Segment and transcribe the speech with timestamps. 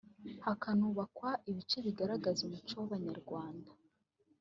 [0.45, 3.71] hakanubakwa ibice bigaragaza umuco w’Abanyarwanda